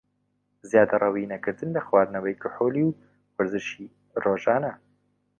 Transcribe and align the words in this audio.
زیادەڕەوی 0.69 1.29
نەکردن 1.33 1.69
لە 1.75 1.81
خواردنەوەی 1.87 2.39
کحولی 2.43 2.83
و 2.87 2.95
وەرزشی 3.35 3.87
رۆژانە 4.23 4.73